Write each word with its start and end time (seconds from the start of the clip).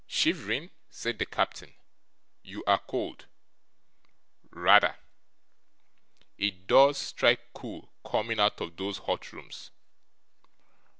'Shivering?' 0.07 0.71
said 0.89 1.19
the 1.19 1.27
captain. 1.27 1.75
'You 2.41 2.63
are 2.65 2.79
cold.' 2.79 3.27
'Rather.' 4.49 4.97
'It 6.39 6.65
does 6.65 6.97
strike 6.97 7.53
cool, 7.53 7.93
coming 8.03 8.39
out 8.39 8.59
of 8.61 8.77
those 8.77 8.97
hot 8.97 9.31
rooms. 9.31 9.69